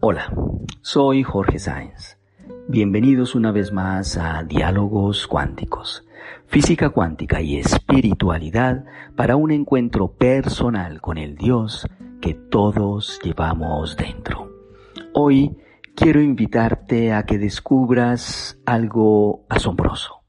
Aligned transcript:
Hola, 0.00 0.32
soy 0.82 1.22
Jorge 1.22 1.58
Sáenz. 1.58 2.18
Bienvenidos 2.68 3.34
una 3.34 3.52
vez 3.52 3.72
más 3.72 4.16
a 4.16 4.42
Diálogos 4.42 5.26
Cuánticos, 5.26 6.06
física 6.46 6.90
cuántica 6.90 7.40
y 7.40 7.58
espiritualidad 7.58 8.84
para 9.16 9.36
un 9.36 9.52
encuentro 9.52 10.12
personal 10.12 11.00
con 11.00 11.16
el 11.18 11.36
Dios 11.36 11.86
que 12.20 12.34
todos 12.34 13.20
llevamos 13.22 13.96
dentro. 13.96 14.50
Hoy 15.12 15.56
quiero 15.94 16.20
invitarte 16.20 17.12
a 17.12 17.24
que 17.24 17.38
descubras 17.38 18.60
algo 18.66 19.46
asombroso, 19.48 20.23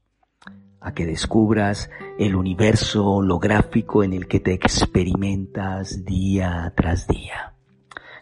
a 0.86 0.94
que 0.94 1.04
descubras 1.04 1.90
el 2.16 2.36
universo 2.36 3.04
holográfico 3.10 4.04
en 4.04 4.12
el 4.12 4.28
que 4.28 4.38
te 4.38 4.52
experimentas 4.52 6.04
día 6.04 6.72
tras 6.76 7.08
día. 7.08 7.54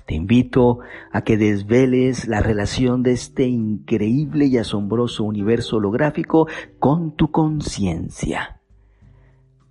Te 0.07 0.15
invito 0.15 0.79
a 1.13 1.21
que 1.25 1.37
desveles 1.37 2.27
la 2.27 2.41
relación 2.41 3.03
de 3.03 3.13
este 3.13 3.45
increíble 3.45 4.47
y 4.47 4.57
asombroso 4.57 5.25
universo 5.25 5.77
holográfico 5.77 6.49
con 6.79 7.15
tu 7.15 7.31
conciencia. 7.31 8.63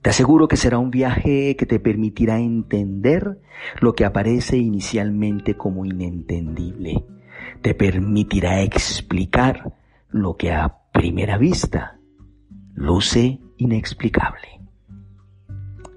Te 0.03 0.12
aseguro 0.12 0.48
que 0.48 0.58
será 0.58 0.78
un 0.78 0.91
viaje 0.91 1.55
que 1.55 1.66
te 1.66 1.80
permitirá 1.80 2.38
entender 2.38 3.39
lo 3.81 3.95
que 3.95 4.05
aparece 4.05 4.58
inicialmente 4.58 5.58
como 5.58 5.84
inentendible. 5.84 7.03
Te 7.64 7.73
permitirá 7.73 8.62
explicar 8.62 9.73
lo 10.12 10.36
que 10.36 10.52
a 10.52 10.78
primera 10.91 11.39
vista 11.39 11.98
luce 12.73 13.40
inexplicable. 13.58 14.62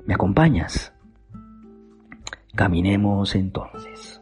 ¿Me 0.06 0.14
acompañas? 0.14 0.92
Caminemos 2.54 3.34
entonces. 3.34 4.20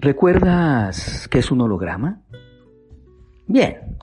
¿Recuerdas 0.00 1.28
qué 1.28 1.38
es 1.38 1.50
un 1.50 1.60
holograma? 1.60 2.22
Bien, 3.46 3.98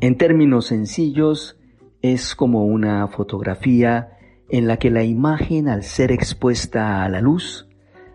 en 0.00 0.16
términos 0.16 0.66
sencillos, 0.66 1.58
es 2.00 2.34
como 2.34 2.64
una 2.66 3.06
fotografía 3.08 4.18
en 4.48 4.66
la 4.66 4.76
que 4.76 4.90
la 4.90 5.04
imagen 5.04 5.68
al 5.68 5.82
ser 5.82 6.10
expuesta 6.10 7.04
a 7.04 7.08
la 7.08 7.20
luz 7.20 7.68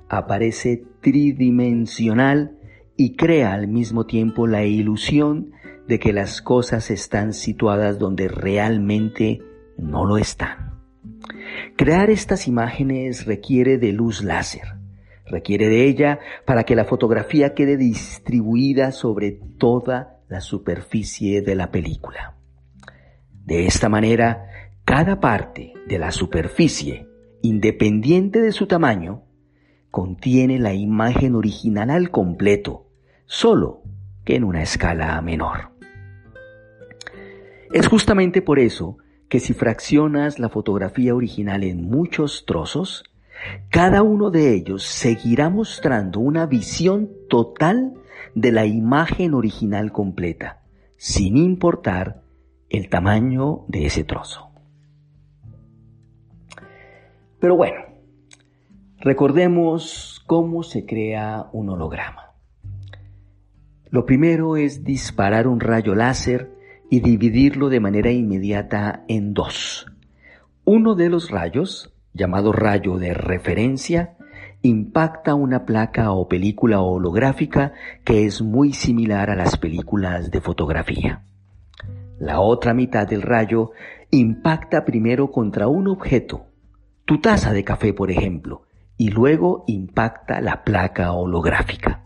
aparece 0.10 0.84
tridimensional 1.02 2.58
y 2.96 3.16
crea 3.16 3.54
al 3.54 3.68
mismo 3.68 4.06
tiempo 4.06 4.48
la 4.48 4.66
ilusión 4.66 5.52
de 5.88 6.00
que 6.00 6.14
las 6.14 6.42
cosas 6.42 6.92
están 6.92 7.34
situadas 7.34 8.00
donde 8.00 8.28
realmente 8.28 9.42
no 9.78 10.06
lo 10.06 10.18
están. 10.18 10.80
Crear 11.76 12.10
estas 12.10 12.48
imágenes 12.48 13.26
requiere 13.26 13.78
de 13.78 13.94
luz 13.94 14.24
láser 14.24 14.78
requiere 15.30 15.68
de 15.68 15.86
ella 15.86 16.20
para 16.46 16.64
que 16.64 16.76
la 16.76 16.86
fotografía 16.86 17.54
quede 17.54 17.78
distribuida 17.78 18.92
sobre 18.92 19.32
toda 19.32 20.22
la 20.30 20.42
superficie 20.42 21.42
de 21.42 21.56
la 21.56 21.72
película. 21.72 22.38
De 23.32 23.66
esta 23.66 23.90
manera, 23.90 24.50
cada 24.84 25.20
parte 25.20 25.74
de 25.88 26.00
la 26.00 26.12
superficie, 26.12 27.08
independiente 27.42 28.42
de 28.42 28.52
su 28.52 28.68
tamaño, 28.68 29.24
contiene 29.90 30.60
la 30.60 30.74
imagen 30.74 31.36
original 31.36 31.90
al 31.90 32.12
completo, 32.12 32.90
solo 33.26 33.84
que 34.26 34.36
en 34.36 34.44
una 34.44 34.62
escala 34.62 35.22
menor. 35.22 35.77
Es 37.72 37.88
justamente 37.88 38.42
por 38.42 38.60
eso 38.60 38.98
que 39.30 39.40
si 39.40 39.54
fraccionas 39.54 40.40
la 40.40 40.50
fotografía 40.50 41.14
original 41.14 41.64
en 41.64 41.90
muchos 41.90 42.46
trozos, 42.46 43.04
cada 43.70 44.04
uno 44.04 44.32
de 44.32 44.54
ellos 44.54 44.84
seguirá 44.84 45.50
mostrando 45.50 46.20
una 46.20 46.46
visión 46.46 47.10
total 47.30 47.94
de 48.36 48.52
la 48.52 48.66
imagen 48.66 49.34
original 49.34 49.92
completa, 49.92 50.62
sin 50.96 51.38
importar 51.38 52.22
el 52.70 52.90
tamaño 52.90 53.66
de 53.68 53.86
ese 53.86 54.04
trozo. 54.04 54.50
Pero 57.40 57.56
bueno, 57.56 57.82
recordemos 59.00 60.24
cómo 60.26 60.64
se 60.64 60.86
crea 60.86 61.48
un 61.52 61.70
holograma. 61.70 62.32
Lo 63.90 64.06
primero 64.06 64.58
es 64.58 64.84
disparar 64.84 65.48
un 65.48 65.60
rayo 65.60 65.96
láser 65.96 66.57
y 66.90 67.00
dividirlo 67.02 67.70
de 67.70 67.80
manera 67.80 68.12
inmediata 68.12 69.04
en 69.08 69.34
dos. 69.34 69.86
Uno 70.64 70.96
de 70.96 71.10
los 71.10 71.30
rayos 71.30 71.94
llamado 72.18 72.52
rayo 72.52 72.98
de 72.98 73.14
referencia, 73.14 74.18
impacta 74.64 75.36
una 75.36 75.66
placa 75.66 76.12
o 76.12 76.28
película 76.28 76.82
holográfica 76.82 77.74
que 78.04 78.26
es 78.26 78.42
muy 78.42 78.74
similar 78.74 79.30
a 79.30 79.36
las 79.36 79.58
películas 79.58 80.32
de 80.32 80.42
fotografía. 80.42 81.24
La 82.20 82.42
otra 82.42 82.74
mitad 82.74 83.08
del 83.08 83.22
rayo 83.22 83.72
impacta 84.10 84.84
primero 84.84 85.32
contra 85.32 85.68
un 85.68 85.88
objeto, 85.88 86.48
tu 87.06 87.22
taza 87.22 87.54
de 87.54 87.64
café 87.64 87.94
por 87.94 88.10
ejemplo, 88.10 88.64
y 88.98 89.10
luego 89.10 89.64
impacta 89.68 90.42
la 90.42 90.64
placa 90.64 91.12
holográfica. 91.12 92.04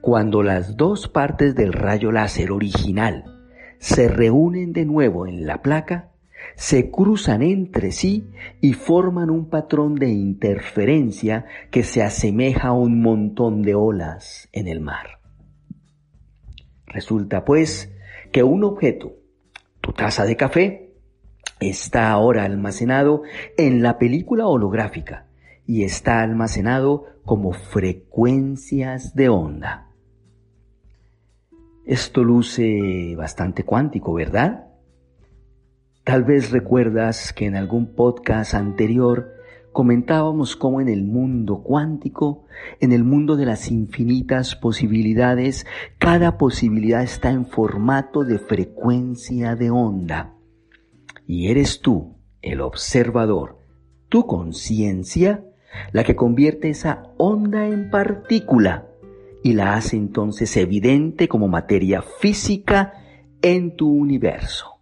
Cuando 0.00 0.44
las 0.44 0.76
dos 0.76 1.08
partes 1.08 1.56
del 1.56 1.72
rayo 1.72 2.12
láser 2.12 2.52
original 2.52 3.37
se 3.78 4.08
reúnen 4.08 4.72
de 4.72 4.84
nuevo 4.84 5.26
en 5.26 5.46
la 5.46 5.62
placa, 5.62 6.10
se 6.54 6.90
cruzan 6.90 7.42
entre 7.42 7.92
sí 7.92 8.30
y 8.60 8.72
forman 8.72 9.30
un 9.30 9.48
patrón 9.48 9.94
de 9.94 10.08
interferencia 10.08 11.46
que 11.70 11.82
se 11.82 12.02
asemeja 12.02 12.68
a 12.68 12.72
un 12.72 13.00
montón 13.00 13.62
de 13.62 13.74
olas 13.74 14.48
en 14.52 14.68
el 14.68 14.80
mar. 14.80 15.20
Resulta 16.86 17.44
pues 17.44 17.92
que 18.32 18.42
un 18.42 18.64
objeto, 18.64 19.16
tu 19.80 19.92
taza 19.92 20.24
de 20.24 20.36
café, 20.36 20.92
está 21.60 22.10
ahora 22.10 22.44
almacenado 22.44 23.22
en 23.56 23.82
la 23.82 23.98
película 23.98 24.46
holográfica 24.46 25.26
y 25.66 25.84
está 25.84 26.22
almacenado 26.22 27.06
como 27.24 27.52
frecuencias 27.52 29.14
de 29.14 29.28
onda. 29.28 29.87
Esto 31.88 32.22
luce 32.22 33.14
bastante 33.16 33.64
cuántico, 33.64 34.12
¿verdad? 34.12 34.66
Tal 36.04 36.22
vez 36.22 36.50
recuerdas 36.50 37.32
que 37.32 37.46
en 37.46 37.56
algún 37.56 37.94
podcast 37.94 38.52
anterior 38.52 39.32
comentábamos 39.72 40.54
cómo 40.54 40.82
en 40.82 40.90
el 40.90 41.02
mundo 41.04 41.62
cuántico, 41.62 42.44
en 42.80 42.92
el 42.92 43.04
mundo 43.04 43.36
de 43.36 43.46
las 43.46 43.70
infinitas 43.70 44.54
posibilidades, 44.54 45.64
cada 45.98 46.36
posibilidad 46.36 47.02
está 47.02 47.30
en 47.30 47.46
formato 47.46 48.22
de 48.22 48.38
frecuencia 48.38 49.56
de 49.56 49.70
onda. 49.70 50.34
Y 51.26 51.48
eres 51.48 51.80
tú, 51.80 52.18
el 52.42 52.60
observador, 52.60 53.60
tu 54.10 54.26
conciencia, 54.26 55.42
la 55.92 56.04
que 56.04 56.16
convierte 56.16 56.68
esa 56.68 57.04
onda 57.16 57.66
en 57.66 57.88
partícula 57.88 58.87
y 59.42 59.52
la 59.52 59.74
hace 59.74 59.96
entonces 59.96 60.56
evidente 60.56 61.28
como 61.28 61.48
materia 61.48 62.02
física 62.02 62.94
en 63.42 63.76
tu 63.76 63.90
universo. 63.90 64.80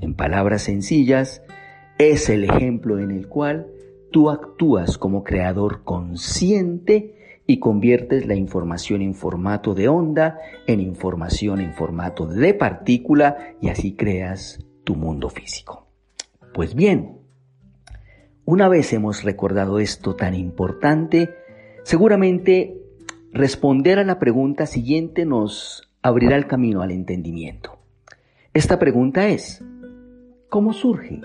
En 0.00 0.14
palabras 0.14 0.62
sencillas, 0.62 1.42
es 1.98 2.28
el 2.28 2.44
ejemplo 2.44 2.98
en 2.98 3.10
el 3.10 3.26
cual 3.26 3.68
tú 4.10 4.30
actúas 4.30 4.98
como 4.98 5.24
creador 5.24 5.82
consciente 5.84 7.16
y 7.46 7.58
conviertes 7.58 8.26
la 8.26 8.34
información 8.34 9.02
en 9.02 9.14
formato 9.14 9.74
de 9.74 9.88
onda 9.88 10.38
en 10.66 10.80
información 10.80 11.60
en 11.60 11.72
formato 11.72 12.26
de 12.26 12.54
partícula 12.54 13.54
y 13.60 13.68
así 13.68 13.94
creas 13.94 14.64
tu 14.84 14.96
mundo 14.96 15.30
físico. 15.30 15.86
Pues 16.52 16.74
bien, 16.74 17.18
una 18.44 18.68
vez 18.68 18.92
hemos 18.92 19.24
recordado 19.24 19.78
esto 19.78 20.16
tan 20.16 20.34
importante, 20.34 21.30
seguramente 21.82 22.85
responder 23.36 23.98
a 23.98 24.04
la 24.04 24.18
pregunta 24.18 24.66
siguiente 24.66 25.26
nos 25.26 25.90
abrirá 26.00 26.36
el 26.36 26.46
camino 26.46 26.80
al 26.82 26.90
entendimiento. 26.90 27.78
Esta 28.54 28.78
pregunta 28.78 29.28
es, 29.28 29.62
¿Cómo 30.48 30.72
surge? 30.72 31.20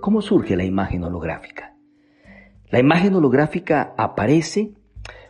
¿Cómo 0.00 0.20
surge 0.20 0.56
la 0.56 0.64
imagen 0.64 1.04
holográfica? 1.04 1.76
La 2.70 2.80
imagen 2.80 3.14
holográfica 3.14 3.94
aparece 3.96 4.72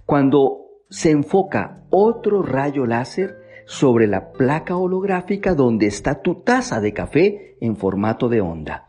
cuando 0.06 0.60
se 0.88 1.10
enfoca 1.10 1.82
otro 1.90 2.42
rayo 2.42 2.86
láser 2.86 3.36
sobre 3.66 4.06
la 4.06 4.32
placa 4.32 4.76
holográfica 4.76 5.54
donde 5.54 5.88
está 5.88 6.22
tu 6.22 6.36
taza 6.36 6.80
de 6.80 6.94
café 6.94 7.56
en 7.60 7.76
formato 7.76 8.30
de 8.30 8.40
onda. 8.40 8.88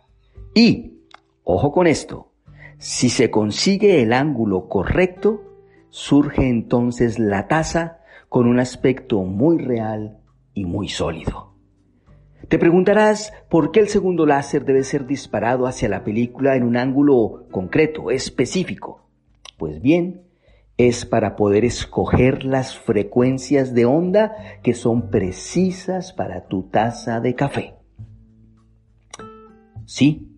Y, 0.53 0.99
ojo 1.43 1.71
con 1.71 1.87
esto, 1.87 2.31
si 2.77 3.09
se 3.09 3.29
consigue 3.29 4.03
el 4.03 4.13
ángulo 4.13 4.69
correcto, 4.69 5.52
surge 5.93 6.49
entonces 6.49 7.19
la 7.19 7.47
taza 7.47 7.99
con 8.27 8.47
un 8.47 8.59
aspecto 8.59 9.21
muy 9.21 9.59
real 9.59 10.17
y 10.55 10.65
muy 10.65 10.89
sólido. 10.89 11.53
Te 12.49 12.57
preguntarás 12.57 13.31
por 13.47 13.69
qué 13.69 13.79
el 13.79 13.89
segundo 13.89 14.25
láser 14.25 14.65
debe 14.65 14.83
ser 14.83 15.05
disparado 15.05 15.67
hacia 15.67 15.89
la 15.89 16.03
película 16.03 16.55
en 16.55 16.63
un 16.63 16.77
ángulo 16.77 17.45
concreto, 17.51 18.09
específico. 18.09 19.07
Pues 19.59 19.83
bien, 19.83 20.23
es 20.77 21.05
para 21.05 21.35
poder 21.35 21.63
escoger 21.63 22.43
las 22.43 22.75
frecuencias 22.75 23.75
de 23.75 23.85
onda 23.85 24.35
que 24.63 24.73
son 24.73 25.11
precisas 25.11 26.11
para 26.11 26.47
tu 26.47 26.63
taza 26.63 27.19
de 27.19 27.35
café. 27.35 27.75
Sí, 29.85 30.32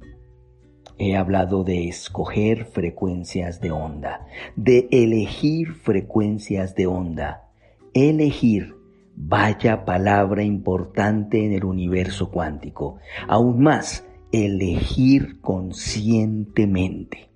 he 0.98 1.16
hablado 1.16 1.64
de 1.64 1.88
escoger 1.88 2.66
frecuencias 2.66 3.60
de 3.62 3.72
onda, 3.72 4.28
de 4.56 4.88
elegir 4.92 5.74
frecuencias 5.74 6.76
de 6.76 6.88
onda, 6.88 7.50
elegir. 7.94 8.76
Vaya 9.18 9.86
palabra 9.86 10.44
importante 10.44 11.46
en 11.46 11.54
el 11.54 11.64
universo 11.64 12.32
cuántico. 12.32 12.98
Aún 13.30 13.62
más, 13.62 14.06
elegir 14.34 15.40
conscientemente. 15.40 17.30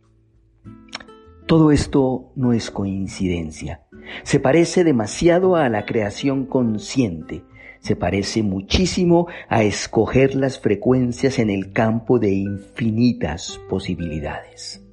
Todo 1.47 1.71
esto 1.71 2.33
no 2.35 2.51
es 2.51 2.69
coincidencia. 2.69 3.85
Se 4.23 4.39
parece 4.39 4.83
demasiado 4.83 5.56
a 5.56 5.69
la 5.69 5.85
creación 5.85 6.45
consciente. 6.45 7.44
Se 7.79 7.95
parece 7.95 8.43
muchísimo 8.43 9.27
a 9.47 9.63
escoger 9.63 10.35
las 10.35 10.59
frecuencias 10.59 11.39
en 11.39 11.49
el 11.49 11.71
campo 11.71 12.19
de 12.19 12.33
infinitas 12.33 13.59
posibilidades. 13.69 14.83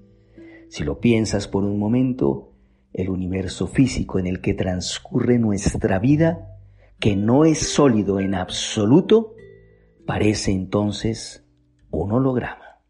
Si 0.68 0.84
lo 0.84 1.00
piensas 1.00 1.48
por 1.48 1.64
un 1.64 1.78
momento, 1.78 2.52
el 2.92 3.10
universo 3.10 3.66
físico 3.66 4.18
en 4.18 4.26
el 4.26 4.40
que 4.40 4.54
transcurre 4.54 5.38
nuestra 5.38 5.98
vida, 5.98 6.58
que 6.98 7.16
no 7.16 7.44
es 7.44 7.58
sólido 7.58 8.20
en 8.20 8.34
absoluto, 8.34 9.34
parece 10.06 10.52
entonces 10.52 11.44
un 11.90 12.12
holograma. 12.12 12.80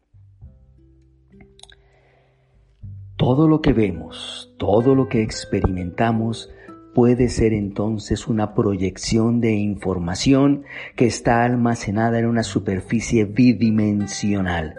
Todo 3.17 3.47
lo 3.47 3.61
que 3.61 3.73
vemos, 3.73 4.53
todo 4.57 4.93
lo 4.93 5.09
que 5.09 5.23
experimentamos 5.23 6.51
puede 6.97 7.29
ser 7.29 7.53
entonces 7.53 8.27
una 8.27 8.55
proyección 8.55 9.39
de 9.39 9.51
información 9.51 10.63
que 10.95 11.05
está 11.05 11.43
almacenada 11.43 12.17
en 12.17 12.25
una 12.25 12.41
superficie 12.41 13.25
bidimensional, 13.25 14.73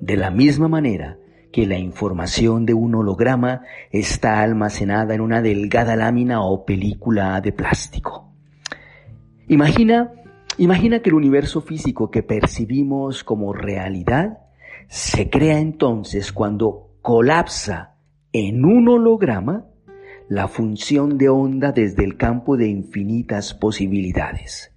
de 0.00 0.16
la 0.16 0.32
misma 0.32 0.66
manera 0.66 1.18
que 1.52 1.68
la 1.68 1.78
información 1.78 2.66
de 2.66 2.74
un 2.74 2.96
holograma 2.96 3.62
está 3.92 4.40
almacenada 4.40 5.14
en 5.14 5.20
una 5.20 5.40
delgada 5.40 5.94
lámina 5.94 6.44
o 6.44 6.64
película 6.64 7.40
de 7.40 7.52
plástico. 7.52 8.34
Imagina, 9.46 10.10
imagina 10.58 10.98
que 10.98 11.10
el 11.10 11.14
universo 11.14 11.60
físico 11.60 12.10
que 12.10 12.24
percibimos 12.24 13.22
como 13.22 13.52
realidad 13.52 14.38
se 14.88 15.30
crea 15.30 15.60
entonces 15.60 16.32
cuando 16.32 16.96
colapsa 17.02 17.94
en 18.32 18.64
un 18.64 18.88
holograma 18.88 19.66
la 20.28 20.48
función 20.48 21.18
de 21.18 21.28
onda 21.28 21.72
desde 21.72 22.04
el 22.04 22.16
campo 22.16 22.56
de 22.56 22.68
infinitas 22.68 23.54
posibilidades. 23.54 24.72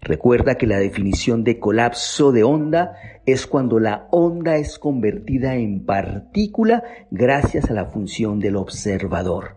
Recuerda 0.00 0.56
que 0.56 0.66
la 0.66 0.78
definición 0.78 1.42
de 1.42 1.58
colapso 1.58 2.30
de 2.30 2.44
onda 2.44 2.94
es 3.26 3.46
cuando 3.46 3.80
la 3.80 4.06
onda 4.10 4.56
es 4.56 4.78
convertida 4.78 5.56
en 5.56 5.84
partícula 5.84 6.84
gracias 7.10 7.70
a 7.70 7.74
la 7.74 7.86
función 7.86 8.38
del 8.38 8.56
observador, 8.56 9.56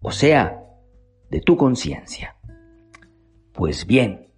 o 0.00 0.10
sea, 0.10 0.64
de 1.30 1.40
tu 1.40 1.56
conciencia. 1.56 2.36
Pues 3.52 3.86
bien, 3.86 4.28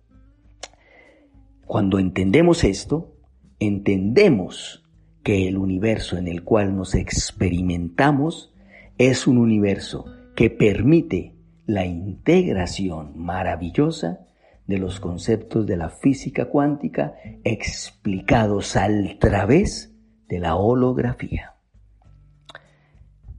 cuando 1.67 1.99
entendemos 1.99 2.65
esto, 2.65 3.17
entendemos 3.59 4.85
que 5.23 5.49
el 5.49 5.57
universo 5.57 6.17
en 6.17 6.29
el 6.29 6.43
cual 6.43 6.77
nos 6.77 6.95
experimentamos 6.95 8.53
es 8.99 9.27
un 9.27 9.39
universo 9.39 10.05
que 10.41 10.49
permite 10.49 11.37
la 11.67 11.85
integración 11.85 13.13
maravillosa 13.15 14.21
de 14.67 14.79
los 14.79 14.99
conceptos 14.99 15.67
de 15.67 15.77
la 15.77 15.91
física 15.91 16.47
cuántica 16.47 17.13
explicados 17.45 18.75
al 18.75 19.19
través 19.19 19.95
de 20.31 20.39
la 20.39 20.57
holografía. 20.57 21.57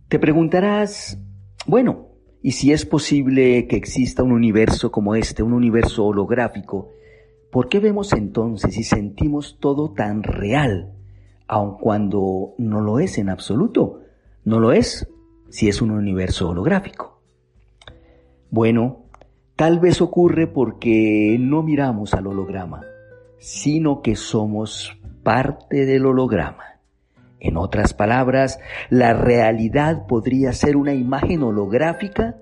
Te 0.10 0.20
preguntarás, 0.20 1.18
bueno, 1.66 2.10
¿y 2.44 2.52
si 2.52 2.72
es 2.72 2.86
posible 2.86 3.66
que 3.66 3.78
exista 3.78 4.22
un 4.22 4.32
universo 4.32 4.92
como 4.92 5.16
este, 5.16 5.42
un 5.42 5.54
universo 5.54 6.06
holográfico? 6.06 6.92
¿Por 7.52 7.68
qué 7.68 7.80
vemos 7.80 8.14
entonces 8.14 8.78
y 8.78 8.84
sentimos 8.84 9.58
todo 9.60 9.94
tan 9.94 10.22
real 10.22 10.94
aun 11.48 11.80
cuando 11.80 12.54
no 12.60 12.80
lo 12.80 13.00
es 13.00 13.18
en 13.18 13.30
absoluto. 13.30 14.02
No 14.46 14.60
lo 14.60 14.72
es 14.72 15.12
si 15.52 15.68
es 15.68 15.82
un 15.82 15.92
universo 15.92 16.50
holográfico. 16.50 17.22
Bueno, 18.50 19.06
tal 19.56 19.80
vez 19.80 20.02
ocurre 20.02 20.48
porque 20.48 21.38
no 21.40 21.62
miramos 21.62 22.14
al 22.14 22.28
holograma, 22.28 22.84
sino 23.38 24.02
que 24.02 24.16
somos 24.16 24.98
parte 25.24 25.86
del 25.86 26.06
holograma. 26.06 26.80
En 27.40 27.58
otras 27.58 27.94
palabras, 27.94 28.60
la 28.90 29.14
realidad 29.14 30.08
podría 30.08 30.54
ser 30.54 30.78
una 30.78 30.94
imagen 30.94 31.44
holográfica 31.44 32.38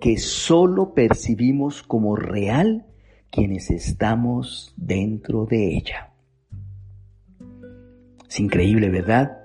que 0.00 0.18
solo 0.18 0.94
percibimos 0.94 1.82
como 1.82 2.16
real 2.16 2.86
quienes 3.30 3.70
estamos 3.70 4.72
dentro 4.76 5.46
de 5.46 5.76
ella. 5.76 6.12
Es 8.28 8.40
increíble, 8.40 8.88
¿verdad? 8.88 9.38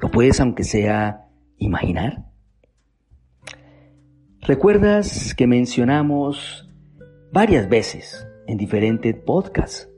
¿Lo 0.00 0.10
puedes 0.10 0.40
aunque 0.40 0.64
sea 0.64 1.23
imaginar? 1.64 2.26
¿Recuerdas 4.40 5.34
que 5.34 5.46
mencionamos 5.46 6.70
varias 7.32 7.68
veces 7.68 8.26
en 8.46 8.58
diferentes 8.58 9.14
podcasts 9.14 9.88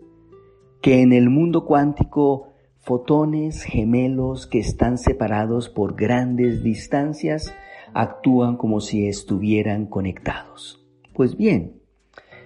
que 0.80 1.02
en 1.02 1.12
el 1.12 1.30
mundo 1.30 1.64
cuántico 1.64 2.52
fotones 2.78 3.64
gemelos 3.64 4.46
que 4.46 4.60
están 4.60 4.98
separados 4.98 5.68
por 5.68 5.96
grandes 5.96 6.62
distancias 6.62 7.52
actúan 7.92 8.56
como 8.56 8.80
si 8.80 9.08
estuvieran 9.08 9.86
conectados? 9.86 10.86
Pues 11.12 11.36
bien, 11.36 11.80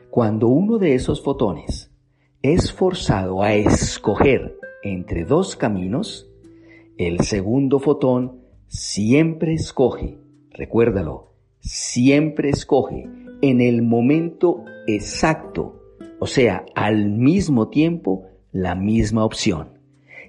cuando 0.08 0.48
uno 0.48 0.78
de 0.78 0.94
esos 0.94 1.22
fotones 1.22 1.92
es 2.40 2.72
forzado 2.72 3.42
a 3.42 3.52
escoger 3.52 4.58
entre 4.82 5.26
dos 5.26 5.54
caminos, 5.54 6.30
el 6.96 7.20
segundo 7.20 7.78
fotón 7.78 8.39
siempre 8.70 9.52
escoge, 9.52 10.18
recuérdalo, 10.52 11.32
siempre 11.58 12.50
escoge 12.50 13.08
en 13.42 13.60
el 13.60 13.82
momento 13.82 14.64
exacto, 14.86 15.82
o 16.20 16.28
sea, 16.28 16.64
al 16.76 17.10
mismo 17.10 17.68
tiempo, 17.68 18.26
la 18.52 18.76
misma 18.76 19.24
opción, 19.24 19.80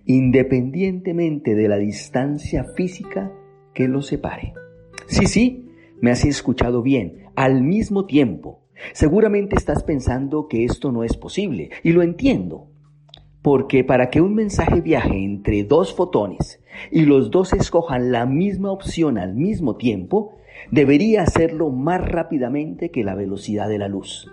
independientemente 0.06 1.54
de 1.54 1.68
la 1.68 1.78
distancia 1.78 2.64
física 2.76 3.32
que 3.76 3.88
lo 3.88 4.02
separe. 4.02 4.54
Sí, 5.06 5.28
sí, 5.28 5.70
me 6.02 6.10
has 6.10 6.26
escuchado 6.26 6.82
bien, 6.82 7.26
al 7.36 7.62
mismo 7.62 8.08
tiempo. 8.08 8.62
Seguramente 8.94 9.56
estás 9.56 9.84
pensando 9.84 10.48
que 10.48 10.66
esto 10.66 10.92
no 10.92 11.04
es 11.04 11.16
posible, 11.16 11.70
y 11.84 11.92
lo 11.92 12.02
entiendo. 12.02 12.71
Porque 13.42 13.84
para 13.84 14.10
que 14.10 14.22
un 14.22 14.36
mensaje 14.36 14.82
viaje 14.82 15.24
entre 15.24 15.64
dos 15.64 15.94
fotones 15.96 16.62
y 16.92 17.06
los 17.06 17.32
dos 17.32 17.54
escojan 17.54 18.12
la 18.12 18.26
misma 18.26 18.72
opción 18.72 19.18
al 19.18 19.36
mismo 19.36 19.78
tiempo, 19.78 20.36
debería 20.70 21.24
hacerlo 21.24 21.70
más 21.72 22.02
rápidamente 22.02 22.92
que 22.92 23.04
la 23.04 23.16
velocidad 23.16 23.68
de 23.68 23.80
la 23.80 23.88
luz. 23.88 24.32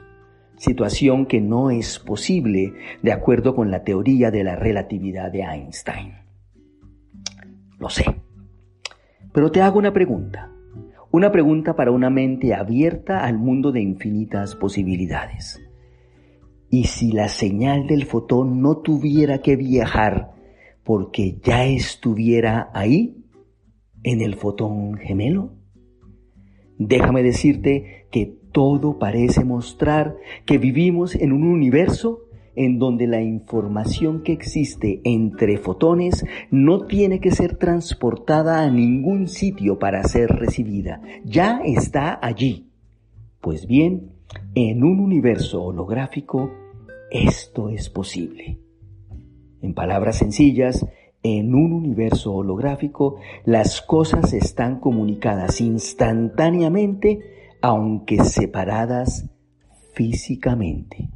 Situación 0.57 1.27
que 1.27 1.41
no 1.41 1.71
es 1.71 1.99
posible 2.01 2.75
de 3.03 3.13
acuerdo 3.13 3.55
con 3.55 3.71
la 3.71 3.85
teoría 3.85 4.31
de 4.31 4.45
la 4.45 4.57
relatividad 4.57 5.31
de 5.31 5.43
Einstein. 5.43 6.15
Lo 7.79 7.89
sé. 7.89 8.05
Pero 9.33 9.53
te 9.53 9.63
hago 9.63 9.79
una 9.79 9.93
pregunta. 9.93 10.51
Una 11.11 11.33
pregunta 11.33 11.77
para 11.77 11.93
una 11.93 12.11
mente 12.11 12.55
abierta 12.55 13.25
al 13.25 13.39
mundo 13.39 13.73
de 13.73 13.81
infinitas 13.81 14.57
posibilidades. 14.57 15.68
Y 16.71 16.85
si 16.85 17.13
la 17.13 17.29
señal 17.29 17.87
del 17.87 18.05
fotón 18.05 18.61
no 18.61 18.79
tuviera 18.79 19.39
que 19.39 19.57
viajar 19.57 20.33
porque 20.85 21.39
ya 21.43 21.65
estuviera 21.65 22.71
ahí, 22.73 23.19
en 24.03 24.21
el 24.21 24.37
fotón 24.37 24.95
gemelo, 24.95 25.53
déjame 26.79 27.23
decirte 27.23 28.07
que 28.11 28.39
todo 28.53 28.99
parece 28.99 29.45
mostrar 29.45 30.17
que 30.47 30.59
vivimos 30.59 31.15
en 31.15 31.33
un 31.33 31.45
universo 31.45 32.21
en 32.55 32.79
donde 32.79 33.07
la 33.07 33.23
información 33.23 34.23
que 34.23 34.33
existe 34.33 35.01
entre 35.05 35.59
fotones 35.59 36.25
no 36.51 36.87
tiene 36.87 37.21
que 37.21 37.31
ser 37.31 37.57
transportada 37.57 38.63
a 38.63 38.71
ningún 38.71 39.29
sitio 39.29 39.79
para 39.79 40.03
ser 40.03 40.29
recibida, 40.31 41.01
ya 41.25 41.61
está 41.65 42.19
allí. 42.21 42.67
Pues 43.41 43.67
bien, 43.67 44.11
en 44.57 44.83
un 44.83 44.99
universo 44.99 45.63
holográfico, 45.63 46.51
esto 47.11 47.69
es 47.69 47.89
posible. 47.91 48.61
En 49.61 49.75
palabras 49.75 50.19
sencillas, 50.19 50.87
en 51.23 51.55
un 51.55 51.73
universo 51.73 52.33
holográfico, 52.35 53.17
las 53.45 53.83
cosas 53.83 54.33
están 54.33 54.79
comunicadas 54.79 55.61
instantáneamente, 55.61 57.21
aunque 57.61 58.23
separadas 58.23 59.29
físicamente. 59.95 61.11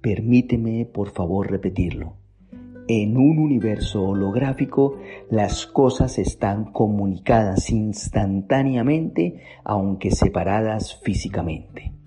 Permíteme, 0.00 0.86
por 0.86 1.10
favor, 1.10 1.50
repetirlo. 1.50 2.16
En 2.88 3.18
un 3.18 3.38
universo 3.38 4.02
holográfico, 4.02 4.96
las 5.30 5.66
cosas 5.66 6.18
están 6.18 6.72
comunicadas 6.72 7.68
instantáneamente, 7.68 9.42
aunque 9.62 10.10
separadas 10.10 10.98
físicamente. 11.02 11.97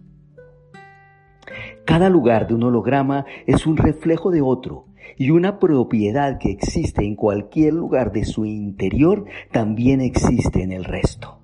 Cada 1.86 2.10
lugar 2.10 2.48
de 2.48 2.56
un 2.56 2.64
holograma 2.64 3.26
es 3.48 3.66
un 3.66 3.78
reflejo 3.78 4.32
de 4.32 4.42
otro, 4.42 4.86
y 5.18 5.30
una 5.30 5.60
propiedad 5.60 6.38
que 6.40 6.52
existe 6.52 7.04
en 7.04 7.16
cualquier 7.16 7.74
lugar 7.74 8.12
de 8.12 8.26
su 8.26 8.46
interior 8.46 9.26
también 9.52 10.02
existe 10.02 10.64
en 10.64 10.72
el 10.72 10.84
resto. 10.84 11.40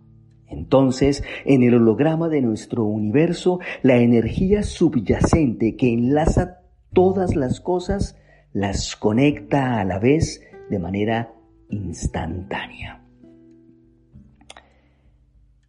Entonces, 0.47 1.23
en 1.45 1.63
el 1.63 1.75
holograma 1.75 2.29
de 2.29 2.41
nuestro 2.41 2.85
universo, 2.85 3.59
la 3.83 3.97
energía 3.97 4.63
subyacente 4.63 5.75
que 5.75 5.91
enlaza 5.91 6.61
todas 6.93 7.35
las 7.35 7.59
cosas 7.59 8.17
las 8.53 8.95
conecta 8.95 9.79
a 9.79 9.85
la 9.85 9.99
vez 9.99 10.41
de 10.69 10.79
manera 10.79 11.33
instantánea. 11.69 13.03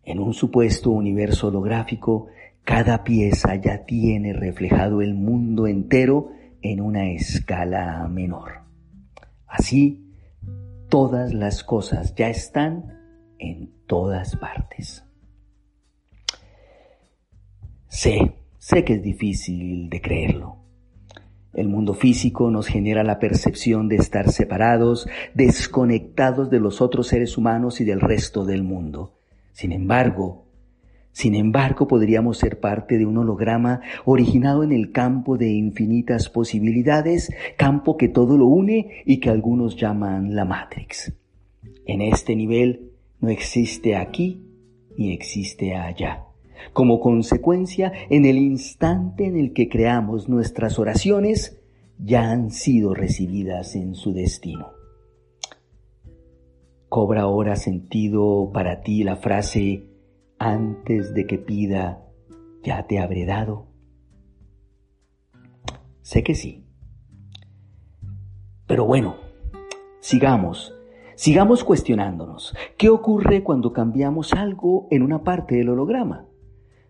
En 0.05 0.21
un 0.21 0.33
supuesto 0.33 0.91
universo 0.91 1.49
holográfico, 1.49 2.29
cada 2.69 3.03
pieza 3.03 3.55
ya 3.55 3.87
tiene 3.87 4.35
reflejado 4.35 5.01
el 5.01 5.15
mundo 5.15 5.67
entero 5.67 6.33
en 6.61 6.83
una 6.83 7.09
escala 7.13 8.07
menor. 8.09 8.61
Así, 9.47 10.13
todas 10.91 11.33
las 11.33 11.65
cosas 11.65 12.15
ya 12.15 12.29
están 12.29 12.99
en 13.39 13.73
todas 13.87 14.37
partes. 14.37 15.03
Sé, 17.87 18.35
sé 18.59 18.85
que 18.85 18.97
es 18.97 19.03
difícil 19.03 19.89
de 19.89 20.03
creerlo. 20.03 20.59
El 21.55 21.69
mundo 21.69 21.95
físico 21.95 22.51
nos 22.51 22.67
genera 22.67 23.03
la 23.03 23.19
percepción 23.19 23.89
de 23.89 23.97
estar 23.97 24.31
separados, 24.31 25.09
desconectados 25.33 26.51
de 26.51 26.61
los 26.61 26.83
otros 26.83 27.07
seres 27.07 27.39
humanos 27.39 27.81
y 27.81 27.85
del 27.85 28.03
resto 28.03 28.45
del 28.45 28.63
mundo. 28.63 29.15
Sin 29.53 29.73
embargo, 29.73 30.48
sin 31.19 31.35
embargo, 31.35 31.89
podríamos 31.89 32.39
ser 32.39 32.61
parte 32.61 32.97
de 32.97 33.05
un 33.05 33.19
holograma 33.19 33.81
originado 34.05 34.63
en 34.63 34.71
el 34.71 34.93
campo 34.93 35.37
de 35.37 35.51
infinitas 35.51 36.29
posibilidades, 36.29 37.35
campo 37.57 37.97
que 37.97 38.07
todo 38.07 38.39
lo 38.39 38.47
une 38.47 39.03
y 39.05 39.19
que 39.19 39.29
algunos 39.29 39.75
llaman 39.75 40.37
la 40.37 40.45
Matrix. 40.45 41.13
En 41.87 42.03
este 42.03 42.37
nivel 42.37 42.93
no 43.19 43.31
existe 43.31 43.97
aquí 43.97 44.47
ni 44.97 45.13
existe 45.13 45.75
allá. 45.75 46.23
Como 46.73 47.01
consecuencia, 47.01 47.93
en 48.11 48.25
el 48.25 48.39
instante 48.39 49.27
en 49.27 49.37
el 49.37 49.53
que 49.53 49.69
creamos 49.69 50.29
nuestras 50.29 50.79
oraciones, 50.79 51.61
ya 51.99 52.31
han 52.31 52.53
sido 52.53 52.95
recibidas 52.95 53.75
en 53.75 53.97
su 53.97 54.13
destino. 54.13 54.69
Cobra 56.89 57.23
ahora 57.23 57.57
sentido 57.57 58.53
para 58.55 58.83
ti 58.83 59.03
la 59.03 59.17
frase 59.17 59.88
antes 60.39 61.15
de 61.15 61.27
que 61.27 61.39
pida, 61.39 62.05
ya 62.63 62.87
te 62.87 62.99
habré 62.99 63.25
dado? 63.25 63.67
Sé 66.03 66.23
que 66.23 66.35
sí. 66.35 66.65
Pero 68.67 68.85
bueno, 68.85 69.17
sigamos, 70.01 70.75
sigamos 71.15 71.65
cuestionándonos. 71.65 72.55
¿Qué 72.77 72.89
ocurre 72.89 73.43
cuando 73.43 73.73
cambiamos 73.73 74.33
algo 74.33 74.89
en 74.91 75.03
una 75.03 75.23
parte 75.23 75.57
del 75.57 75.71
holograma? 75.71 76.27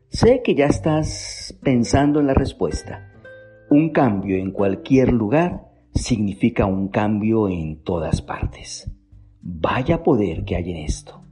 Sé 0.08 0.42
que 0.42 0.54
ya 0.54 0.66
estás 0.66 1.58
pensando 1.62 2.20
en 2.20 2.26
la 2.26 2.34
respuesta. 2.34 3.12
Un 3.70 3.90
cambio 3.90 4.36
en 4.36 4.52
cualquier 4.52 5.12
lugar 5.12 5.68
significa 5.94 6.66
un 6.66 6.88
cambio 6.88 7.48
en 7.48 7.82
todas 7.82 8.22
partes. 8.22 8.90
Vaya 9.40 10.02
poder 10.02 10.44
que 10.44 10.56
hay 10.56 10.70
en 10.70 10.76
esto. 10.78 11.22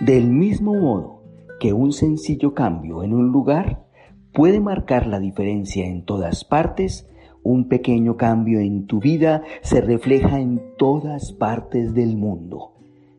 Del 0.00 0.30
mismo 0.30 0.74
modo 0.74 1.23
que 1.60 1.72
un 1.72 1.92
sencillo 1.92 2.54
cambio 2.54 3.02
en 3.02 3.12
un 3.12 3.30
lugar 3.30 3.84
puede 4.32 4.60
marcar 4.60 5.06
la 5.06 5.20
diferencia 5.20 5.86
en 5.86 6.04
todas 6.04 6.44
partes, 6.44 7.08
un 7.42 7.68
pequeño 7.68 8.16
cambio 8.16 8.58
en 8.60 8.86
tu 8.86 9.00
vida 9.00 9.42
se 9.62 9.80
refleja 9.80 10.40
en 10.40 10.62
todas 10.76 11.32
partes 11.32 11.94
del 11.94 12.16
mundo. 12.16 12.72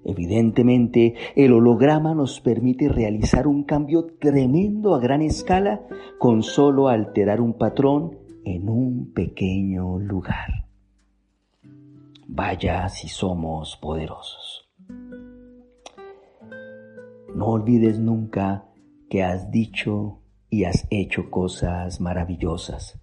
Evidentemente, 0.04 1.16
el 1.36 1.54
holograma 1.54 2.14
nos 2.14 2.40
permite 2.40 2.90
realizar 2.90 3.48
un 3.48 3.64
cambio 3.64 4.06
tremendo 4.20 4.94
a 4.94 5.00
gran 5.00 5.22
escala 5.22 5.82
con 6.20 6.44
solo 6.44 6.90
alterar 6.90 7.42
un 7.42 7.54
patrón 7.54 8.18
en 8.44 8.70
un 8.70 9.12
pequeño 9.14 9.98
lugar. 10.00 10.68
Vaya 12.28 12.88
si 12.90 13.08
somos 13.08 13.78
poderosos. 13.78 14.65
No 17.36 17.48
olvides 17.48 18.00
nunca 18.00 18.64
que 19.10 19.22
has 19.22 19.52
dicho 19.52 20.22
y 20.50 20.64
has 20.64 20.88
hecho 20.90 21.30
cosas 21.30 22.00
maravillosas, 22.00 22.98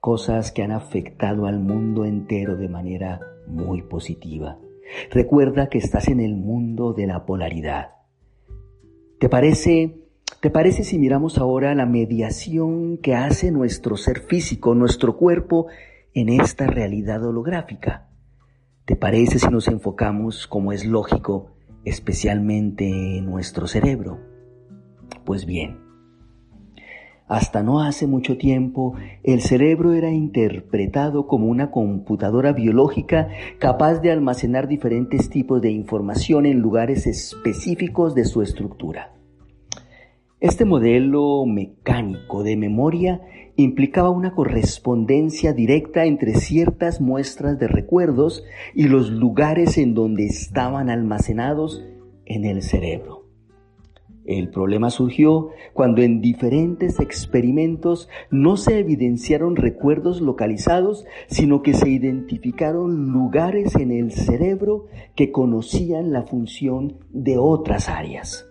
cosas 0.00 0.50
que 0.50 0.64
han 0.64 0.72
afectado 0.72 1.46
al 1.46 1.60
mundo 1.60 2.04
entero 2.04 2.56
de 2.56 2.68
manera 2.68 3.20
muy 3.46 3.82
positiva. 3.82 4.58
Recuerda 5.12 5.68
que 5.68 5.78
estás 5.78 6.08
en 6.08 6.18
el 6.18 6.34
mundo 6.34 6.94
de 6.94 7.06
la 7.06 7.24
polaridad. 7.26 7.90
¿Te 9.20 9.28
parece, 9.28 10.00
te 10.40 10.50
parece 10.50 10.82
si 10.82 10.98
miramos 10.98 11.38
ahora 11.38 11.72
la 11.76 11.86
mediación 11.86 12.98
que 12.98 13.14
hace 13.14 13.52
nuestro 13.52 13.96
ser 13.96 14.18
físico, 14.18 14.74
nuestro 14.74 15.16
cuerpo, 15.16 15.68
en 16.12 16.28
esta 16.28 16.66
realidad 16.66 17.24
holográfica? 17.24 18.08
¿Te 18.84 18.96
parece 18.96 19.38
si 19.38 19.46
nos 19.46 19.68
enfocamos, 19.68 20.48
como 20.48 20.72
es 20.72 20.84
lógico, 20.84 21.55
especialmente 21.86 23.22
nuestro 23.22 23.66
cerebro. 23.66 24.18
Pues 25.24 25.46
bien, 25.46 25.78
hasta 27.28 27.62
no 27.62 27.80
hace 27.80 28.06
mucho 28.06 28.38
tiempo, 28.38 28.94
el 29.24 29.40
cerebro 29.40 29.92
era 29.92 30.10
interpretado 30.10 31.26
como 31.26 31.46
una 31.46 31.72
computadora 31.72 32.52
biológica 32.52 33.28
capaz 33.58 34.00
de 34.00 34.12
almacenar 34.12 34.68
diferentes 34.68 35.28
tipos 35.28 35.60
de 35.60 35.70
información 35.70 36.46
en 36.46 36.60
lugares 36.60 37.06
específicos 37.06 38.14
de 38.14 38.26
su 38.26 38.42
estructura. 38.42 39.15
Este 40.38 40.66
modelo 40.66 41.46
mecánico 41.46 42.42
de 42.42 42.58
memoria 42.58 43.22
implicaba 43.56 44.10
una 44.10 44.34
correspondencia 44.34 45.54
directa 45.54 46.04
entre 46.04 46.34
ciertas 46.34 47.00
muestras 47.00 47.58
de 47.58 47.68
recuerdos 47.68 48.44
y 48.74 48.88
los 48.88 49.08
lugares 49.08 49.78
en 49.78 49.94
donde 49.94 50.26
estaban 50.26 50.90
almacenados 50.90 51.86
en 52.26 52.44
el 52.44 52.62
cerebro. 52.62 53.24
El 54.26 54.50
problema 54.50 54.90
surgió 54.90 55.52
cuando 55.72 56.02
en 56.02 56.20
diferentes 56.20 57.00
experimentos 57.00 58.10
no 58.30 58.58
se 58.58 58.78
evidenciaron 58.78 59.56
recuerdos 59.56 60.20
localizados, 60.20 61.06
sino 61.28 61.62
que 61.62 61.72
se 61.72 61.88
identificaron 61.88 63.10
lugares 63.10 63.74
en 63.76 63.90
el 63.90 64.12
cerebro 64.12 64.84
que 65.14 65.32
conocían 65.32 66.12
la 66.12 66.24
función 66.24 66.98
de 67.08 67.38
otras 67.38 67.88
áreas. 67.88 68.46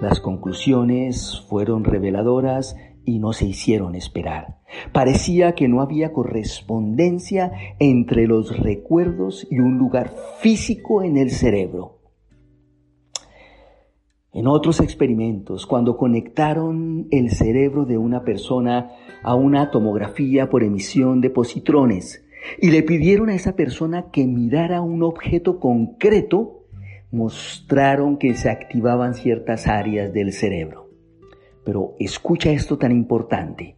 Las 0.00 0.20
conclusiones 0.20 1.42
fueron 1.48 1.84
reveladoras 1.84 2.76
y 3.06 3.18
no 3.18 3.32
se 3.32 3.46
hicieron 3.46 3.94
esperar. 3.94 4.58
Parecía 4.92 5.54
que 5.54 5.68
no 5.68 5.80
había 5.80 6.12
correspondencia 6.12 7.52
entre 7.78 8.26
los 8.26 8.58
recuerdos 8.58 9.46
y 9.50 9.60
un 9.60 9.78
lugar 9.78 10.14
físico 10.40 11.02
en 11.02 11.16
el 11.16 11.30
cerebro. 11.30 11.96
En 14.34 14.46
otros 14.48 14.80
experimentos, 14.80 15.64
cuando 15.64 15.96
conectaron 15.96 17.06
el 17.10 17.30
cerebro 17.30 17.86
de 17.86 17.96
una 17.96 18.22
persona 18.22 18.90
a 19.22 19.34
una 19.34 19.70
tomografía 19.70 20.50
por 20.50 20.62
emisión 20.62 21.22
de 21.22 21.30
positrones 21.30 22.22
y 22.60 22.70
le 22.70 22.82
pidieron 22.82 23.30
a 23.30 23.34
esa 23.34 23.56
persona 23.56 24.10
que 24.10 24.26
mirara 24.26 24.82
un 24.82 25.02
objeto 25.02 25.58
concreto, 25.58 26.55
mostraron 27.10 28.18
que 28.18 28.34
se 28.34 28.50
activaban 28.50 29.14
ciertas 29.14 29.66
áreas 29.66 30.12
del 30.12 30.32
cerebro. 30.32 30.90
Pero 31.64 31.94
escucha 31.98 32.50
esto 32.50 32.78
tan 32.78 32.92
importante. 32.92 33.76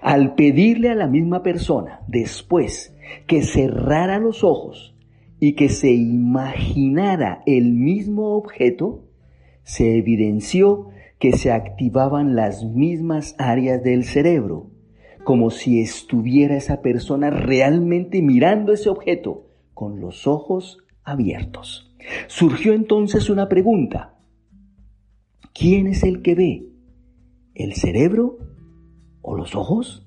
Al 0.00 0.34
pedirle 0.34 0.90
a 0.90 0.94
la 0.94 1.06
misma 1.06 1.42
persona 1.42 2.00
después 2.08 2.94
que 3.26 3.42
cerrara 3.42 4.18
los 4.18 4.44
ojos 4.44 4.94
y 5.40 5.54
que 5.54 5.68
se 5.68 5.92
imaginara 5.92 7.42
el 7.46 7.72
mismo 7.72 8.36
objeto, 8.36 9.04
se 9.62 9.98
evidenció 9.98 10.88
que 11.18 11.32
se 11.32 11.52
activaban 11.52 12.36
las 12.36 12.64
mismas 12.64 13.34
áreas 13.38 13.82
del 13.82 14.04
cerebro, 14.04 14.70
como 15.24 15.50
si 15.50 15.80
estuviera 15.80 16.56
esa 16.56 16.82
persona 16.82 17.30
realmente 17.30 18.20
mirando 18.22 18.72
ese 18.72 18.90
objeto 18.90 19.46
con 19.72 20.00
los 20.00 20.26
ojos 20.26 20.78
abiertos. 21.02 21.83
Surgió 22.26 22.72
entonces 22.72 23.30
una 23.30 23.48
pregunta. 23.48 24.18
¿Quién 25.52 25.86
es 25.86 26.02
el 26.02 26.22
que 26.22 26.34
ve? 26.34 26.68
¿El 27.54 27.74
cerebro 27.74 28.38
o 29.22 29.36
los 29.36 29.54
ojos? 29.54 30.06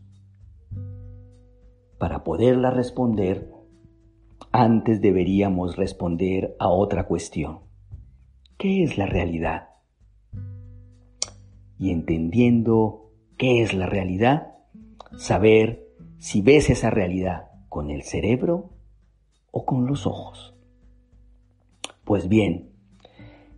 Para 1.98 2.24
poderla 2.24 2.70
responder, 2.70 3.50
antes 4.52 5.02
deberíamos 5.02 5.78
responder 5.78 6.56
a 6.60 6.70
otra 6.70 7.08
cuestión. 7.08 7.60
¿Qué 8.58 8.84
es 8.84 8.98
la 8.98 9.06
realidad? 9.06 9.70
Y 11.80 11.92
entendiendo 11.92 13.12
qué 13.38 13.62
es 13.62 13.74
la 13.74 13.86
realidad, 13.86 14.56
saber 15.18 15.88
si 16.18 16.42
ves 16.42 16.70
esa 16.70 16.90
realidad 16.90 17.52
con 17.70 17.92
el 17.92 18.04
cerebro 18.04 18.72
o 19.52 19.66
con 19.66 19.86
los 19.86 20.08
ojos. 20.08 20.57
Pues 22.08 22.30
bien, 22.30 22.70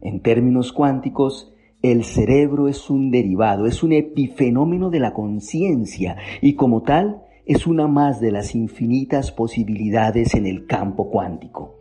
en 0.02 0.24
términos 0.24 0.74
cuánticos, 0.74 1.54
el 1.84 2.04
cerebro 2.04 2.68
es 2.68 2.90
un 2.90 3.12
derivado, 3.12 3.68
es 3.68 3.84
un 3.84 3.94
epifenómeno 3.94 4.90
de 4.90 5.00
la 5.00 5.14
conciencia 5.14 6.18
y 6.42 6.56
como 6.56 6.82
tal 6.82 7.22
es 7.46 7.68
una 7.68 7.88
más 7.88 8.20
de 8.20 8.32
las 8.32 8.56
infinitas 8.56 9.32
posibilidades 9.32 10.34
en 10.34 10.48
el 10.48 10.66
campo 10.66 11.12
cuántico. 11.12 11.76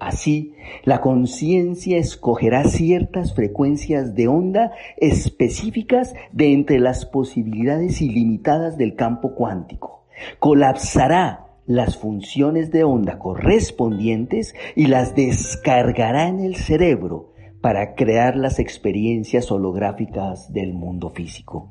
Así, 0.00 0.54
la 0.84 1.02
conciencia 1.02 1.98
escogerá 1.98 2.64
ciertas 2.64 3.34
frecuencias 3.34 4.14
de 4.14 4.26
onda 4.26 4.72
específicas 4.96 6.14
de 6.32 6.54
entre 6.54 6.78
las 6.78 7.04
posibilidades 7.04 8.00
ilimitadas 8.00 8.78
del 8.78 8.94
campo 8.94 9.34
cuántico. 9.34 10.06
Colapsará 10.38 11.43
las 11.66 11.96
funciones 11.96 12.70
de 12.70 12.84
onda 12.84 13.18
correspondientes 13.18 14.54
y 14.76 14.86
las 14.86 15.14
descargará 15.14 16.28
en 16.28 16.40
el 16.40 16.56
cerebro 16.56 17.32
para 17.60 17.94
crear 17.94 18.36
las 18.36 18.58
experiencias 18.58 19.50
holográficas 19.50 20.52
del 20.52 20.74
mundo 20.74 21.10
físico. 21.10 21.70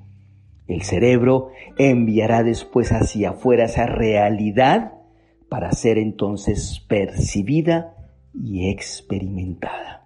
El 0.68 0.82
cerebro 0.82 1.50
enviará 1.78 2.42
después 2.44 2.92
hacia 2.92 3.32
afuera 3.32 3.66
esa 3.66 3.86
realidad 3.86 4.94
para 5.50 5.72
ser 5.72 6.00
entonces 6.00 6.84
percibida 6.88 7.96
y 8.34 8.70
experimentada. 8.70 10.03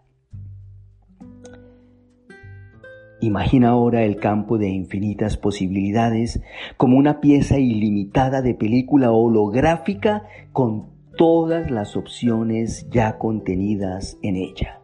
Imagina 3.20 3.70
ahora 3.70 4.04
el 4.04 4.18
campo 4.18 4.58
de 4.58 4.70
infinitas 4.70 5.38
posibilidades 5.38 6.42
como 6.78 6.98
una 6.98 7.20
pieza 7.20 7.58
ilimitada 7.58 8.42
de 8.42 8.54
película 8.54 9.12
holográfica 9.12 10.28
con 10.54 10.90
todas 11.18 11.72
las 11.72 11.98
opciones 11.98 12.88
ya 12.92 13.18
contenidas 13.18 14.20
en 14.22 14.36
ella. 14.36 14.82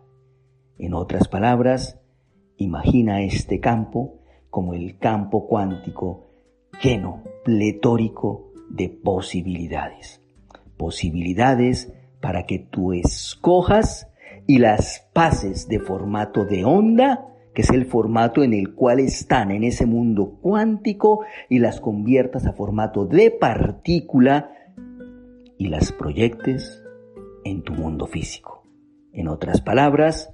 En 0.79 0.95
otras 0.95 1.27
palabras, 1.27 1.99
imagina 2.57 3.21
este 3.21 3.59
campo 3.59 4.19
como 4.49 4.73
el 4.73 4.97
campo 4.97 5.47
cuántico 5.47 6.25
lleno, 6.81 7.23
pletórico 7.45 8.51
de 8.69 8.89
posibilidades. 8.89 10.21
Posibilidades 10.75 11.93
para 12.19 12.47
que 12.47 12.57
tú 12.57 12.93
escojas 12.93 14.09
y 14.47 14.57
las 14.57 15.07
pases 15.13 15.67
de 15.67 15.79
formato 15.79 16.45
de 16.45 16.65
onda, 16.65 17.32
que 17.53 17.61
es 17.61 17.69
el 17.69 17.85
formato 17.85 18.43
en 18.43 18.53
el 18.53 18.73
cual 18.73 18.99
están 18.99 19.51
en 19.51 19.63
ese 19.63 19.85
mundo 19.85 20.39
cuántico, 20.41 21.25
y 21.49 21.59
las 21.59 21.79
conviertas 21.79 22.45
a 22.45 22.53
formato 22.53 23.05
de 23.05 23.31
partícula 23.31 24.51
y 25.57 25.67
las 25.67 25.91
proyectes 25.91 26.83
en 27.43 27.61
tu 27.61 27.73
mundo 27.73 28.07
físico. 28.07 28.63
En 29.11 29.27
otras 29.27 29.61
palabras, 29.61 30.33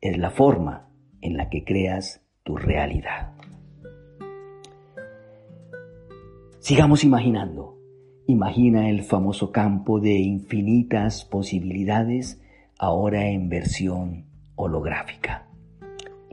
es 0.00 0.18
la 0.18 0.30
forma 0.30 0.88
en 1.20 1.36
la 1.36 1.48
que 1.48 1.64
creas 1.64 2.22
tu 2.44 2.56
realidad. 2.56 3.32
Sigamos 6.60 7.04
imaginando. 7.04 7.78
Imagina 8.26 8.90
el 8.90 9.02
famoso 9.02 9.52
campo 9.52 10.00
de 10.00 10.18
infinitas 10.18 11.24
posibilidades 11.24 12.40
ahora 12.78 13.26
en 13.28 13.48
versión 13.48 14.26
holográfica. 14.54 15.47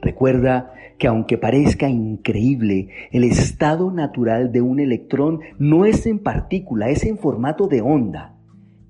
Recuerda 0.02 0.74
que 0.98 1.08
aunque 1.08 1.38
parezca 1.38 1.90
increíble, 1.90 2.90
el 3.12 3.24
estado 3.24 3.92
natural 3.92 4.52
de 4.52 4.62
un 4.62 4.80
electrón 4.80 5.42
no 5.60 5.86
es 5.86 6.06
en 6.06 6.20
partícula, 6.20 6.90
es 6.90 7.04
en 7.04 7.18
formato 7.18 7.68
de 7.68 7.82
onda 7.82 8.36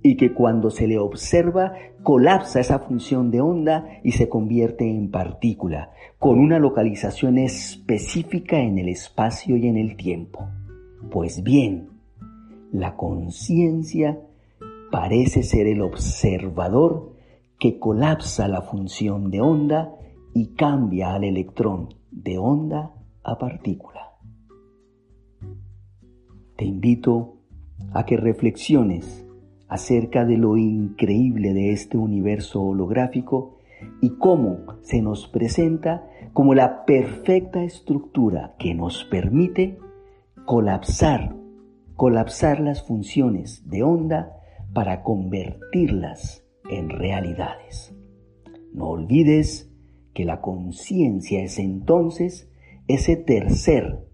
y 0.03 0.17
que 0.17 0.33
cuando 0.33 0.69
se 0.69 0.87
le 0.87 0.99
observa 0.99 1.73
colapsa 2.03 2.59
esa 2.59 2.77
función 2.77 3.31
de 3.31 3.41
onda 3.41 3.87
y 4.03 4.11
se 4.11 4.29
convierte 4.29 4.87
en 4.87 5.09
partícula, 5.09 5.89
con 6.19 6.39
una 6.39 6.59
localización 6.59 7.39
específica 7.39 8.59
en 8.59 8.77
el 8.77 8.89
espacio 8.89 9.57
y 9.57 9.67
en 9.67 9.77
el 9.77 9.95
tiempo. 9.95 10.47
Pues 11.09 11.41
bien, 11.41 11.89
la 12.71 12.95
conciencia 12.95 14.19
parece 14.91 15.41
ser 15.41 15.65
el 15.65 15.81
observador 15.81 17.13
que 17.57 17.79
colapsa 17.79 18.47
la 18.47 18.61
función 18.61 19.31
de 19.31 19.41
onda 19.41 19.95
y 20.35 20.47
cambia 20.47 21.15
al 21.15 21.23
electrón 21.23 21.95
de 22.11 22.37
onda 22.37 22.91
a 23.23 23.37
partícula. 23.37 24.11
Te 26.57 26.65
invito 26.65 27.37
a 27.93 28.05
que 28.05 28.17
reflexiones 28.17 29.25
acerca 29.69 30.25
de 30.25 30.37
lo 30.37 30.57
increíble 30.57 31.53
de 31.53 31.71
este 31.71 31.97
universo 31.97 32.61
holográfico 32.61 33.59
y 34.01 34.17
cómo 34.17 34.57
se 34.81 35.01
nos 35.01 35.25
presenta 35.29 36.05
como 36.33 36.53
la 36.53 36.83
perfecta 36.83 37.63
estructura 37.63 38.55
que 38.59 38.75
nos 38.75 39.05
permite 39.05 39.79
colapsar, 40.43 41.33
colapsar 41.95 42.59
las 42.59 42.85
funciones 42.85 43.69
de 43.69 43.83
onda 43.83 44.33
para 44.73 45.01
convertirlas 45.01 46.45
en 46.69 46.89
realidades. 46.89 47.95
No 48.73 48.89
olvides 48.89 49.71
que 50.15 50.25
la 50.25 50.39
conciencia 50.39 51.43
es 51.43 51.59
entonces 51.59 52.49
ese 52.87 53.17
tercer 53.17 54.07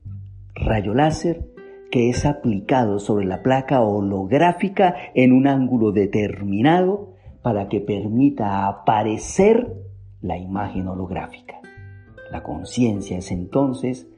rayo 0.56 0.96
láser 0.96 1.48
que 1.92 2.10
es 2.10 2.26
aplicado 2.26 2.98
sobre 2.98 3.26
la 3.26 3.44
placa 3.44 3.82
holográfica 3.82 4.96
en 5.14 5.32
un 5.32 5.48
ángulo 5.48 5.92
determinado 5.92 7.14
para 7.44 7.70
que 7.70 7.82
permita 7.82 8.68
aparecer 8.68 9.76
la 10.22 10.38
imagen 10.40 10.88
holográfica. 10.88 11.62
La 12.32 12.42
conciencia 12.42 13.20
es 13.20 13.32
entonces 13.32 14.10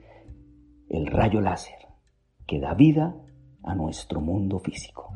el 0.89 1.07
rayo 1.07 1.41
láser 1.41 1.79
que 2.47 2.61
da 2.61 2.73
vida 2.75 3.13
a 3.61 3.75
nuestro 3.75 4.21
mundo 4.21 4.59
físico. 4.59 5.13